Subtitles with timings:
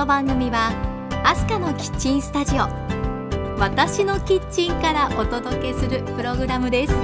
[0.00, 0.72] この番組は
[1.26, 2.60] アスカのキッチンスタジオ
[3.58, 6.94] 私のキッチンからお届けするプログラムです。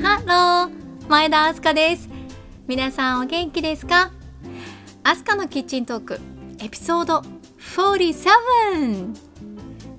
[0.00, 2.08] ハロー前田アスカです。
[2.66, 4.12] 皆さんお元気ですか？
[5.02, 6.18] アスカのキッチントーク
[6.58, 7.22] エピソード
[7.76, 9.34] 47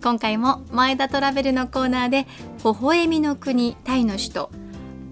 [0.03, 2.25] 今回も前田トラベルのコーナーで
[2.65, 4.51] 微笑みの国タイの首都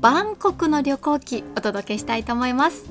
[0.02, 2.90] バンコクの旅行記お届けしたいと思います。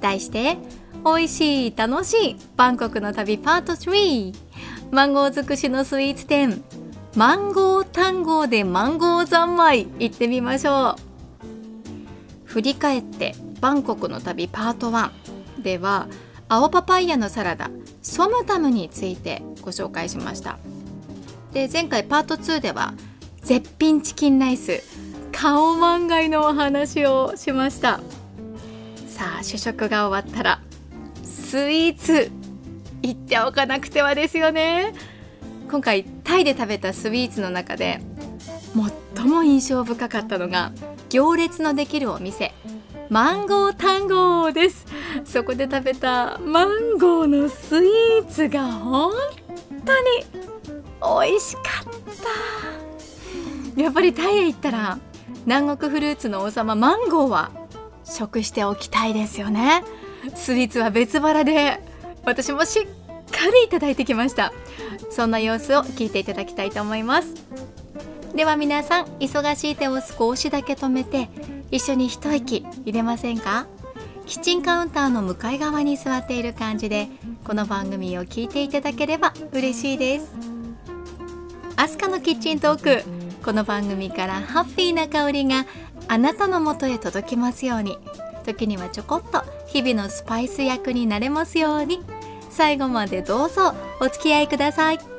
[0.00, 0.58] 題して
[1.04, 4.32] 美味しい楽しいバンコクの旅パート3
[4.92, 6.62] マンゴー尽くしのスイーツ店
[7.16, 9.88] マンゴータンゴーでマンゴー三昧。
[9.98, 10.94] 行ってみましょう。
[12.44, 15.10] 振り返ってバンコクの旅パート1
[15.62, 16.06] では
[16.48, 20.60] 青パパイヤのサラダソムタムについてご紹介しました。
[21.52, 22.94] で前回パート2では
[23.42, 24.82] 絶品チキンライス。
[25.32, 28.00] カオマンガイのお話をしました。
[29.08, 30.60] さあ主食が終わったら
[31.22, 32.30] スイーツ
[33.02, 34.92] 行っておかなくてはですよね。
[35.70, 38.00] 今回タイで食べたスイーツの中で
[39.16, 40.72] 最も印象深かったのが
[41.08, 42.52] 行列のできるお店
[43.08, 44.86] マンゴータンゴーです。
[45.24, 49.12] そこで食べたマンゴーのスイーツが本
[49.84, 50.24] 当に
[51.24, 52.79] 美味しかった。
[53.76, 54.98] やっぱりタイへ行ったら
[55.46, 57.50] 南国フルーツの王様マンゴーは
[58.04, 59.84] 食しておきたいですよね。
[60.34, 61.80] スイーツは別腹で
[62.24, 62.88] 私もしっか
[63.52, 64.52] りいただいてきました。
[65.10, 67.34] そんな様子を聞いていただきたいと思います。
[68.34, 71.28] では皆さん忙しい手を少しだけ止めて
[71.70, 73.66] 一緒に一息入れませんか？
[74.26, 77.08] キッチンカウンターの向かい側に座っている感じで
[77.44, 80.32] この番組を聞いていただければ嬉しいです。
[81.76, 83.19] アスカのキッチントーク。
[83.44, 85.66] この番組からハッピーな香りが
[86.08, 87.98] あなたのもとへ届きますように。
[88.44, 92.02] 時にはちょこっと日々のスパイス役になれますように。
[92.50, 95.09] 最後までどうぞお付き合いください。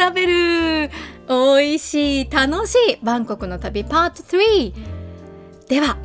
[0.00, 0.90] ラベル
[1.28, 4.72] 美味しい楽しいバンコクの旅パート3
[5.68, 5.98] では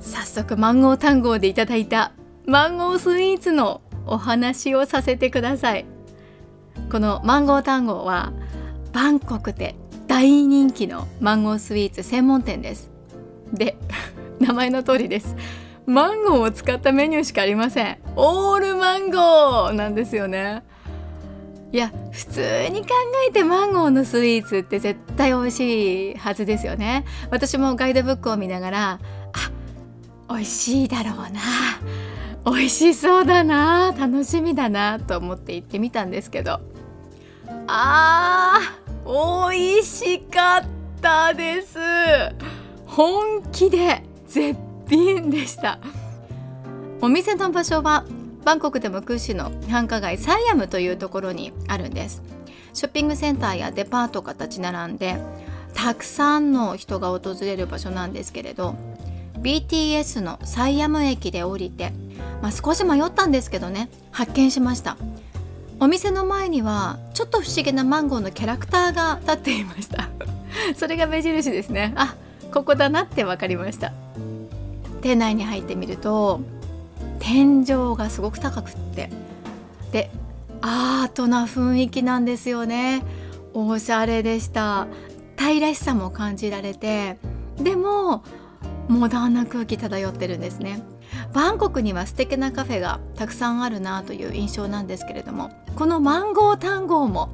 [0.00, 2.12] 早速マンゴー単語でいただいた
[2.46, 5.84] マンゴースイーツのお話をさせてください。
[6.90, 8.32] このマンゴー単語は
[8.94, 9.74] バンコクで
[10.06, 12.90] 大人気のマンゴースイーツ専門店です。
[13.52, 13.76] で
[14.40, 15.36] 名前の通りです。
[15.84, 17.98] マンゴーを使ったメニューしかありません。
[18.16, 20.64] オールマンゴーなんですよね。
[21.74, 22.90] いや普通に考
[23.28, 27.04] えてマンゴーのスイーツって絶対美味しいはずですよね。
[27.32, 29.00] 私もガイドブックを見ながら
[30.28, 31.40] あ美味しいだろうな。
[32.46, 33.92] 美味しそうだな。
[33.98, 36.60] 楽しみだなと思って行ってみたんですけど。
[37.66, 40.64] あー美味しかっ
[41.02, 41.80] たです。
[42.86, 44.56] 本気で絶
[44.88, 45.80] 品でした。
[47.00, 48.04] お店の場所は
[48.44, 52.22] バンコクでも屈指の繁華街サイアムというところにあるんです。
[52.74, 55.16] ショッピングセンターやデパートが立ち並んで
[55.74, 58.74] たくさんの人が訪れる場所なんですけれど
[59.38, 61.92] BTS のサイアム駅で降りて、
[62.42, 64.96] まあ、少し迷ったんですけどね発見しました。
[65.80, 70.08] お店の前にはちょっと不思議なマンゴーのキャラクターが立っていました。
[70.76, 71.92] それが目印ですね。
[71.96, 72.14] あ
[72.52, 73.92] ここだなって分かりました。
[75.02, 76.40] 店内に入ってみると
[77.24, 79.10] 天井がすごく高くって。
[79.92, 80.10] で
[80.60, 83.02] アートな雰囲気なんですよね。
[83.54, 84.86] おしゃれでした。
[85.36, 87.16] タイらしさも感じられて。
[87.56, 88.22] でも
[88.88, 90.82] モダンな空気漂ってるんですね。
[91.32, 97.30] バンコクには素敵なカフェがたくさんあるなという印象なんですけれどもこのマンゴータンゴーも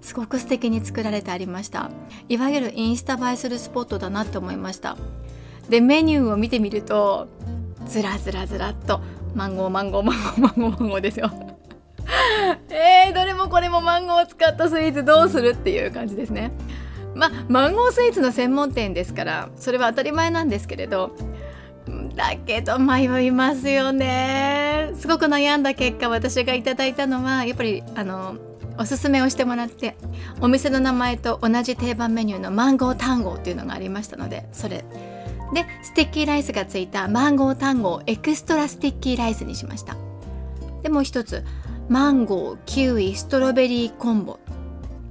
[0.00, 1.90] すごく素敵に作られてありました。
[2.30, 4.96] いわゆるインスタ映えするスポットだなって思いました。
[5.68, 7.28] でメニューを見てみると
[7.86, 9.00] ずらずらずらっと
[9.34, 11.30] マンゴーマンゴーマンゴーマンゴーマンゴーですよ。
[12.70, 16.52] えー、どれもこれもマンゴーを使ったスイーツどうするっていう感じですね。
[17.14, 21.12] まあマンゴースイーツの専門店ですからそれは当たり前なんですけれど
[22.16, 24.90] だけど迷いますよね。
[24.94, 28.36] すごく悩んだ結果私がいただいたのはやっぱりあの
[28.78, 29.96] おすすめをしてもらって
[30.40, 34.84] お店の名前と同じ定番メニューのマンゴータンゴーっていうのがありましたのでそれ
[35.54, 39.96] でステッキーライスがついたマンゴータンゴーエクストラステッキーライスにしました。
[40.82, 41.44] でもう一つ
[41.88, 44.38] マンゴーキウイストロベリーコンボ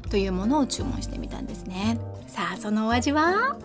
[0.10, 1.98] というものを注文してみたんですね。
[2.28, 3.57] さあそのお味は？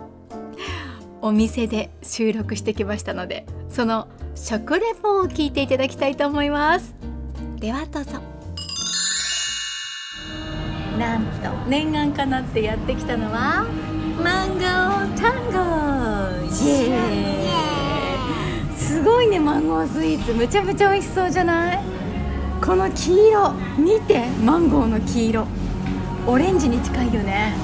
[1.21, 6.95] お店で収録してきましたのでその食レポを聞いていただきたいと思います。
[7.57, 8.21] ではどうぞ。
[10.97, 13.67] なんと念願かなってやってきたのは
[14.23, 16.57] マンゴータンゴー。
[16.67, 20.33] イエーイすごいねマンゴースイーツ。
[20.33, 21.81] むちゃむちゃ美味しそうじゃない？
[22.65, 23.53] この黄色。
[23.79, 25.47] 見てマンゴーの黄色。
[26.27, 27.55] オレンジに近いよね。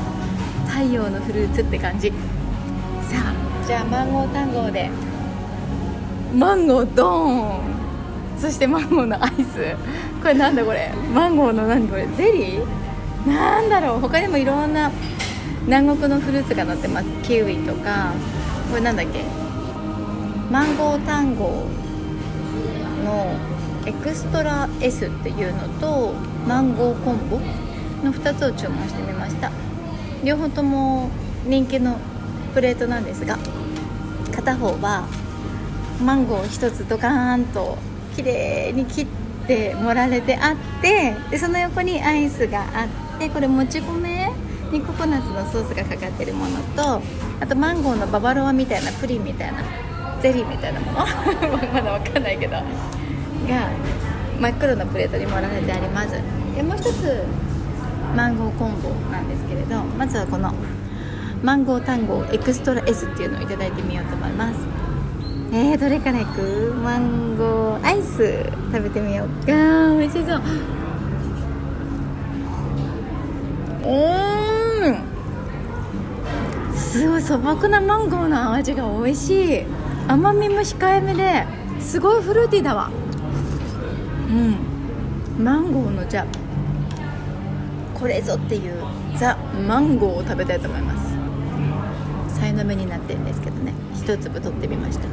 [0.68, 2.10] 太陽のフルーツって感じ。
[2.10, 2.14] さ
[3.26, 3.66] あ。
[3.66, 4.90] じゃあマンゴータンゴーで。
[6.34, 7.74] マンゴードーン。
[8.38, 9.76] そしてマンゴーのアイス。
[10.22, 10.92] これなんだこれ？
[11.14, 12.06] マンゴーの何これ？
[12.16, 12.66] ゼリー？
[13.26, 14.00] なんだろう。
[14.00, 14.90] 他にもいろんな
[15.66, 17.06] 南国のフルーツが乗ってます。
[17.22, 18.12] キウイとか
[18.70, 19.24] これなんだっけ？
[20.50, 23.34] マンゴータンゴーの
[23.86, 26.12] エクストラ S っていうのと
[26.46, 27.38] マンゴーコンボ
[28.04, 29.50] の2つを注文してみました。
[30.22, 31.10] 両方とも
[31.46, 31.98] 人気の
[32.54, 33.38] プレートなんですが
[34.34, 35.06] 片方は
[36.02, 37.76] マンゴー1つドカーンと
[38.16, 39.06] 綺麗に切っ
[39.46, 42.86] て盛られてあってでその横にアイスがあ
[43.16, 44.03] ってこれもち米
[44.74, 47.00] にココナッツのソースがかかってるものと
[47.40, 49.62] あとマンゴーのババロアみたいなプリンみたいな
[50.20, 50.98] ゼリーみたいなもの。
[51.72, 52.52] まだわかんないけど。
[52.52, 52.62] が
[54.40, 56.12] 真っ黒なプレートに盛られてあります。
[56.56, 57.24] でもう一つ
[58.16, 60.52] マンゴーコンボなんですけれどまずはこの
[61.42, 64.58] マンゴータンゴーエクストラ S っていうのをいいてみようと思います。
[65.52, 66.74] えー、どれからいく？
[66.82, 68.46] マンゴーアイス。
[68.72, 69.52] 食べてみようか。
[69.98, 70.42] 美味しそう。
[73.84, 74.33] うん。
[76.94, 79.64] すごい素朴なマンゴーの味が美味しい。
[80.06, 81.44] 甘みも控えめで
[81.80, 82.88] すごいフルーティーだわ。
[84.30, 85.44] うん。
[85.44, 86.24] マンゴーのじゃ
[87.94, 88.74] これぞっていう
[89.16, 89.36] ザ・
[89.66, 90.96] マンゴーを食べたいと思いま
[92.28, 92.38] す。
[92.38, 93.74] さいの目になってるんですけどね。
[93.92, 95.06] 一粒取ってみました。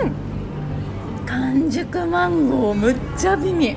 [0.00, 0.12] うん。
[1.24, 3.76] 完熟マンゴーむっちゃ美味。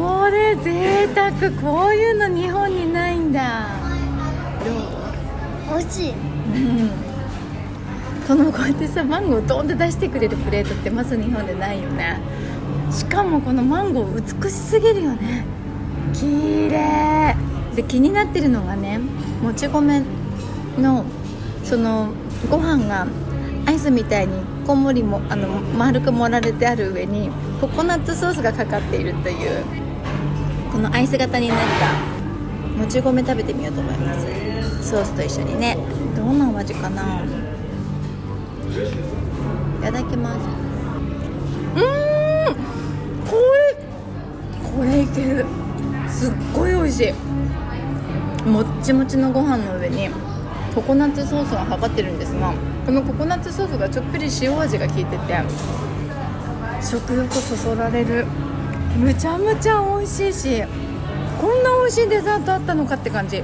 [0.00, 1.30] これ贅沢
[1.60, 3.68] こういうの日本にないんだ。
[5.68, 6.12] 美味しい。
[6.12, 6.90] うん。
[8.26, 12.18] このこうやってさマンゴーをドンって出してくれるプレートってまず日本でないよね。
[12.90, 15.44] しかもこのマンゴー美しすぎるよね。
[16.14, 17.36] 綺麗。
[17.76, 19.00] で気になってるのがね
[19.42, 20.02] もち米
[20.78, 21.04] の
[21.62, 22.08] その
[22.50, 23.06] ご飯が
[23.66, 24.32] アイスみたいに
[24.66, 27.28] こんもりもあの丸く盛られてある上に
[27.60, 29.89] ココナッツソースがかかっているという
[30.72, 31.92] このアイス型になった
[32.78, 34.88] もち米食べてみようと思います。
[34.88, 35.76] ソースと一緒にね。
[36.16, 37.22] どんなお味かな？
[37.22, 37.28] い
[39.82, 40.40] ただきます。
[41.76, 42.54] うーん。
[43.26, 43.76] これ
[44.76, 45.44] これいける。
[46.08, 47.12] すっごい美味しい。
[48.48, 50.08] もっちもちのご飯の上に
[50.74, 52.54] ココナッツソースがかかってるんですが
[52.86, 55.42] このココナッツソースがちょっぴり塩味が効いてて
[56.82, 58.24] 食欲そそられる。
[58.96, 60.62] むちゃむちゃ美味しいし
[61.40, 63.42] こんな美味しいデザートあったのかって感じ。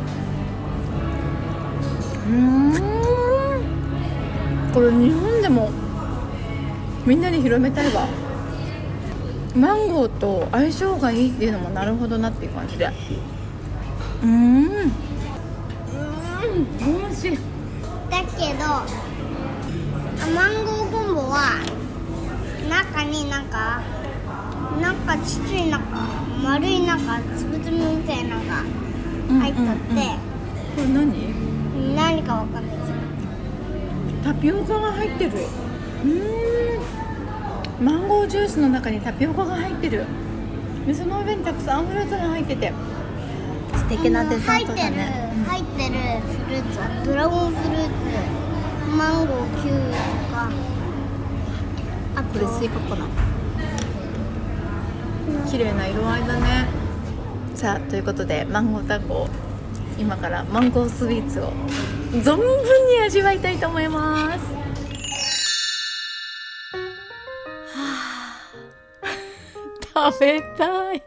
[2.28, 2.72] うん。
[4.74, 5.70] これ日本でも
[7.06, 8.06] みんなに広めたいわ。
[9.54, 12.90] マンゴーと相性がいいっていうのもなるほどなっていう感じで。
[14.22, 14.66] うん。
[14.66, 14.96] うん。
[16.78, 17.38] 美味しい。
[18.10, 18.64] だけど
[20.34, 21.60] マンゴーコンボは
[22.68, 23.82] 中になんか
[24.80, 25.86] なんかちっちゃいなんか
[26.42, 28.64] 丸いなんかつぶつぶみたいなのが
[29.40, 29.70] 入っとって、
[30.76, 31.94] これ何？
[31.94, 32.92] 何かわかんないです
[34.24, 35.30] タピオカが入ってる。
[35.32, 36.80] うー
[37.80, 37.84] ん。
[37.84, 40.04] マンゴージュースの中にタピオカが入ってる。
[40.86, 42.72] でその上にたくさんフルーツが入ってて。
[43.74, 45.32] 素敵なデザートだね。
[45.46, 45.94] 入ってる入ってる
[46.44, 47.90] フルーツはドラゴンフルーツ
[48.96, 49.90] マンゴーキウイと
[50.34, 50.50] か
[52.16, 53.06] あとこれスイカかな
[55.50, 56.66] 綺麗な色合いだね。
[57.54, 59.28] さあということでマンゴータンゴ
[59.98, 61.52] 今からマンゴースイーツを
[62.12, 62.46] 存分
[62.88, 64.44] に味わいたいと思います。
[67.72, 68.38] は
[70.04, 70.10] あ。
[70.12, 71.02] 食べたい。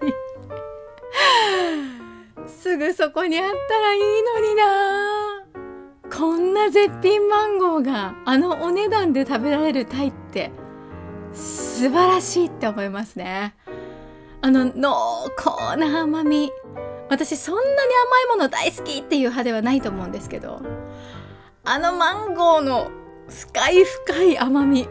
[2.48, 6.16] すぐそこにあったらいいのにな。
[6.18, 10.52] こんな絶品マンゴーがあのお値段で食べられるタイって
[11.34, 13.56] 素晴らしいって思いますね。
[14.41, 16.51] あの濃厚な甘み。
[17.10, 20.62] 私そんなに甘いもの大好きっていう派ではないと思うんですけど。
[21.65, 22.89] あのマンゴーの
[23.27, 24.88] 深い深い甘み。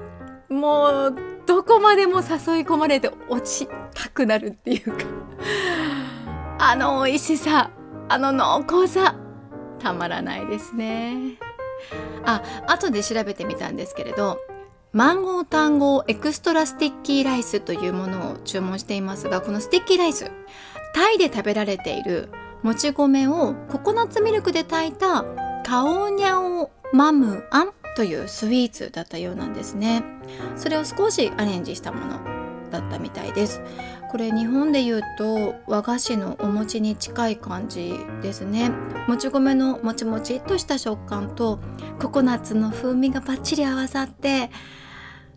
[0.48, 2.24] もうどこまでも誘い
[2.66, 5.04] 込まれて落ちたくなるっていうか。
[6.58, 7.70] あの美味しさ。
[8.08, 9.14] あの濃厚さ。
[9.78, 11.38] たまらないですね。
[12.24, 14.38] あ後で調べてみたんですけれど。
[14.98, 20.32] マンゴータンゴ extra sticky rice というものを注文していますがこの sticky rice
[20.92, 22.30] タイで食べられている
[22.64, 25.24] もち米をココナッツミルクで炊いた
[25.64, 30.02] カオニャオマムアンというスイーツだったようなんですね。
[30.56, 32.18] それを少しアレンジしたもの
[32.72, 33.60] だったみたいです。
[34.10, 38.72] これ日本で言うと和菓子のお餅に近い感じですね。
[39.06, 41.60] もち米のもちもちっとした食感と
[42.00, 44.50] ココナッツの風味がバッチリ合わさって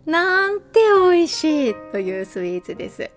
[0.06, 0.80] なんて
[1.10, 3.10] 美味しいというスイーツです。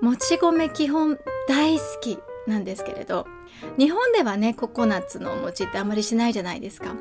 [0.00, 3.26] もち米基本大好きなんですけれど
[3.76, 6.94] 日本ではねココナッツのお餅ってあんまりしないじゃないですか。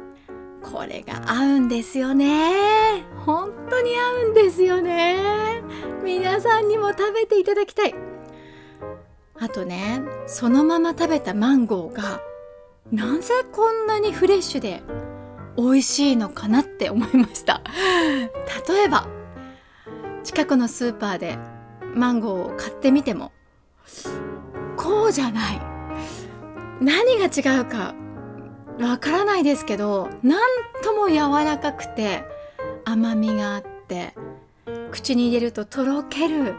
[0.64, 3.04] これが合うんですよね。
[3.26, 5.62] 本当に合うんですよね。
[6.04, 7.94] 皆さんにも食べていただきたい。
[9.40, 12.22] あとねそのまま食べたマンゴーが
[12.92, 14.82] なぜこんなにフレッシュで
[15.58, 17.62] 美味しいのかなって思いました。
[18.68, 19.08] 例えば
[20.24, 21.38] 近くのスーパーで
[21.96, 23.32] マンゴーを買ってみても
[24.76, 25.62] こうじゃない。
[26.80, 27.96] 何が違うか
[28.80, 30.42] わからないですけどなん
[30.84, 32.24] とも柔らかくて
[32.86, 34.14] 甘みがあって
[34.92, 36.54] 口に入れるととろける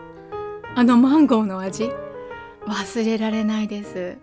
[0.74, 1.90] あのマンゴーの味。
[2.66, 4.18] 忘れられないです。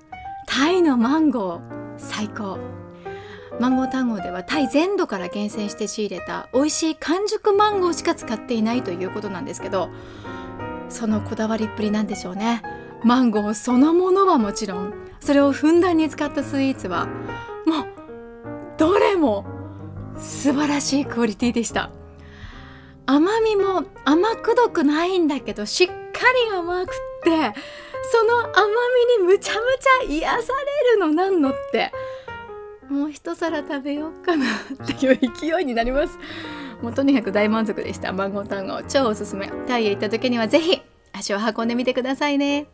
[0.46, 1.62] タイのマンゴー
[1.98, 2.60] 最高。
[3.60, 9.90] マンゴー単語ではタイ全土から厳選して仕入れた美味しい完熟マンゴーしか使っていないということなんですけど
[10.90, 12.62] そのこだわりっぷりなんでしょうね。
[13.04, 14.94] マンゴーそのものはもちろん。
[15.20, 17.08] それをふんだんに使ったスイーツは
[17.66, 17.86] もう
[18.78, 19.46] どれも
[20.18, 21.90] 素晴らしいクオリティでした。
[23.08, 26.94] 甘みも甘くどくないんだけどしっかり甘くっ
[27.24, 27.30] て
[28.12, 28.68] その甘
[29.18, 29.60] みにむちゃむ
[30.04, 30.54] ちゃ癒さ
[30.88, 31.92] れるのなんのって。
[32.90, 36.18] もう一皿食べようかなっていう勢いになります。
[36.82, 38.14] もうとにかく大満足でした。
[38.14, 39.50] マンゴータンゴ超おすすめ。
[39.68, 40.82] タイへ行った時にはぜひ
[41.14, 42.68] 足を運んでみてくださいね。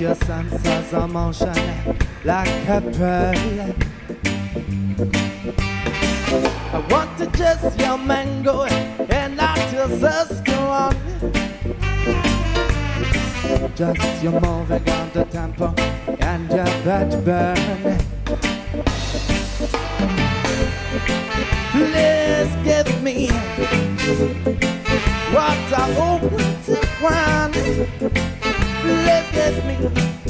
[0.00, 1.52] Your senses of motion
[2.24, 3.34] like a pearl.
[6.72, 9.88] I want to just your mango and not your
[10.56, 10.96] on.
[13.74, 15.74] Just your moving on the tempo
[16.18, 17.98] and your bed burn.
[21.72, 24.69] Please give me
[25.32, 26.22] what I hope
[26.66, 27.52] to find
[28.82, 29.74] blesses me.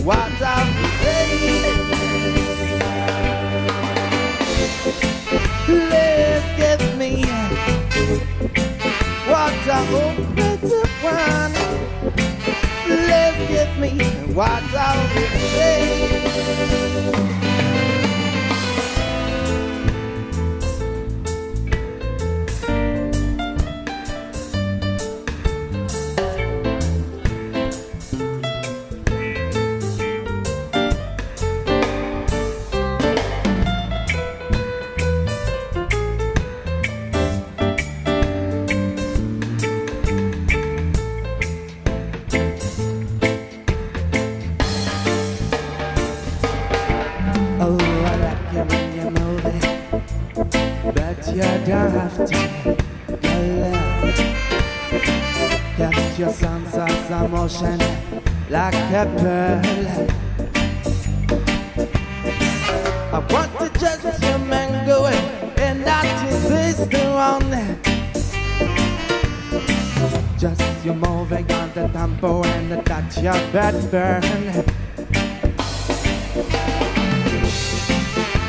[0.05, 0.55] What I
[1.01, 1.27] say
[5.67, 7.13] blesses me.
[9.27, 10.21] What I hope
[10.69, 11.55] to find
[12.87, 13.93] blesses me.
[14.35, 14.87] What I
[15.55, 17.40] say.
[56.23, 57.31] I'm saying.
[57.31, 57.79] motion
[58.51, 60.07] like a pearl.
[63.13, 67.41] I want to just your mango and not your sister on
[70.39, 74.23] Just you moving on the tempo and touch your bed burn.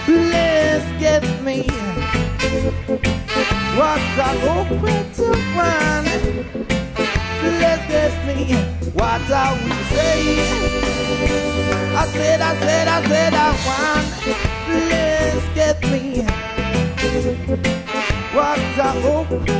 [0.03, 1.67] Please give me
[3.77, 6.80] What's a open to one?
[7.43, 8.53] Let's get me.
[8.93, 10.71] What are we saying?
[11.95, 14.07] I said, I said, I said, I want.
[14.89, 16.21] Let's get me.
[18.33, 19.50] What's a open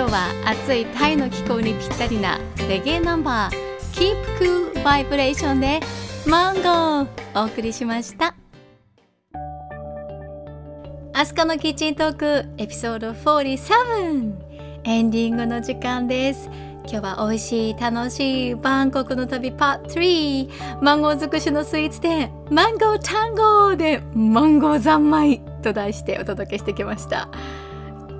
[0.00, 2.38] 今日は暑いタイの気候にぴったりな
[2.70, 3.54] レゲエナンバー
[3.92, 5.80] Keep Cool Vibration で
[6.26, 8.34] マンゴーお送りしました。
[11.12, 14.32] アスカのキッチントークエピソード47
[14.84, 16.48] エンディングの時間です。
[16.88, 27.28] 今日は美味しい楽しいバンコクの旅パート3マンゴー尽くしのスイーツ店マンゴータンゴーでマンゴー三昧と題してお届けしてきました。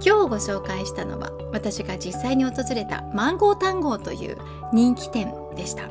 [0.05, 4.39] 今日ご紹介したのは私が実際に訪れたマンゴータンゴーという
[4.73, 5.89] 人気店でした。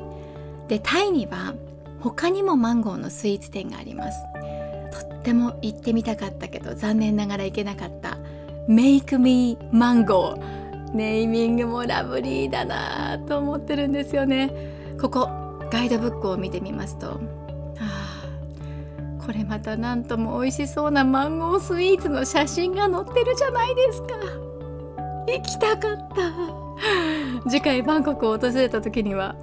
[0.67, 1.53] でタイには
[1.99, 4.19] 他にもマンゴーのスイーツ店があります。
[4.91, 8.17] とっても行ってみたかったけど残念ながら行けなかった
[8.67, 10.37] Make Me Mango
[10.93, 14.51] ネーミングもラブリーだなと思ってるんですよね。
[14.99, 15.29] ここ
[15.71, 17.19] ガイドブックを見てみますと
[19.29, 24.07] これまたなんとも美味しそうなマンゴースイーツの写真が載ってるじゃないですか。
[25.27, 25.97] 行きたかっ
[27.43, 27.47] た。
[27.47, 29.35] 次回バンコクを訪れた時には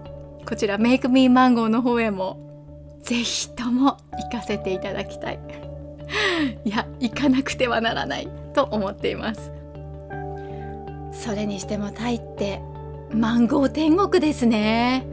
[0.45, 5.39] こちらメイクミーマンゴーの方へもぜひとも行かせていただきたい。
[6.65, 9.53] いや行かなくてはならないと思っています。
[11.13, 12.61] それにしてもタイって
[13.13, 15.07] マンゴー天国ですね。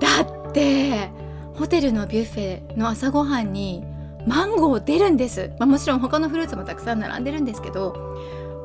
[0.00, 1.08] だって
[1.54, 3.84] ホテルのビュッフェの朝ごはんに
[4.28, 7.94] マンゴー出るんです、まあ、もちろん他のフルーツもたくさん並んでるんですけど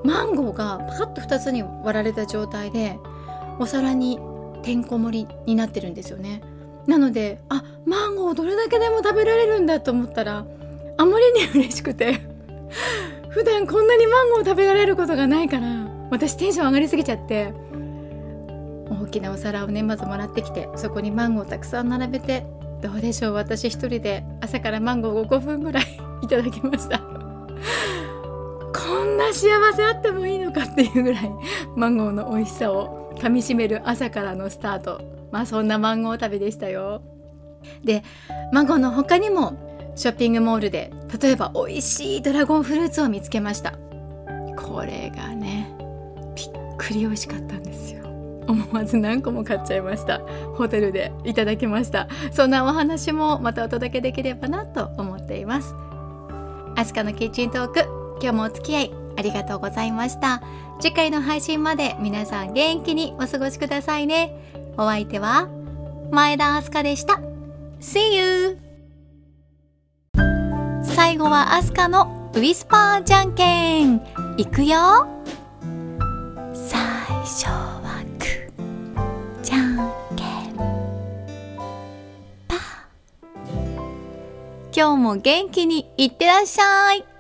[0.04, 3.00] マンゴーがパカッと2つに割られた状態で
[3.60, 4.20] お皿に
[4.62, 6.42] てんこ盛りになってるんですよね。
[6.86, 10.46] なのであマンゴーどれだけでも食べられるんだと思ったら
[10.98, 12.20] あまりに嬉しくて
[13.30, 17.54] 普段こんなにマンゴー食べられることがないから私テンション上がりすぎちゃって
[18.90, 22.46] 大きなお皿をねまずもらってきてそこにマンゴーたくさん並べて
[22.84, 23.34] どうでしょう。
[23.34, 25.84] 私一人で朝からマンゴー5個分ぐらい
[26.22, 27.00] いただきました。
[27.00, 27.06] こ
[29.06, 31.32] んな幸せあってもいいのかっていうぐらい
[31.78, 35.02] マンゴーの美味しさをかみしめる朝からのスタート。
[35.32, 37.02] まあそんなマンゴー旅でしたよ。
[37.86, 38.04] で
[38.52, 39.54] マンゴーの他にも
[39.96, 40.92] ショッピングモールで
[41.22, 43.76] 例えば美味しいドラゴンフルーツを見つけました。
[44.58, 45.74] これがね
[46.36, 48.03] びっくり美味しかったんですよ。
[48.48, 50.22] 思わず何個も買っちゃいました。
[50.56, 52.08] ホテルでいただきました。
[52.32, 55.76] そんなお話もまたお届けできればなと思っています。
[56.76, 57.80] アスカのキッチントーク
[58.22, 60.42] 今日もお付き合いありがとうございました。
[60.80, 64.36] 次回の配信まで皆さん元気にお過ごしくださいね。
[64.78, 65.48] お相手は
[66.12, 67.22] 前田明日香でした。
[67.80, 68.58] See you!
[70.84, 74.02] 最後はアスカのウィスパーじゃんけん。
[74.38, 75.08] いくよ。
[76.54, 76.80] 最
[77.24, 77.73] 初。
[84.76, 87.13] 今日も元気にいってらっしゃい。